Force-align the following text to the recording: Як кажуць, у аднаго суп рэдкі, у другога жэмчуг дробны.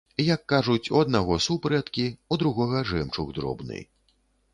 Як 0.27 0.41
кажуць, 0.51 0.91
у 0.95 1.01
аднаго 1.01 1.37
суп 1.47 1.67
рэдкі, 1.73 2.05
у 2.37 2.39
другога 2.45 2.81
жэмчуг 2.93 3.27
дробны. 3.37 3.79